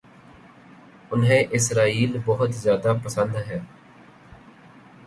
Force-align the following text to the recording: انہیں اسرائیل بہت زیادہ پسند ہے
انہیں 1.11 1.43
اسرائیل 1.51 2.17
بہت 2.25 2.53
زیادہ 2.53 2.93
پسند 3.03 3.35
ہے 3.47 3.59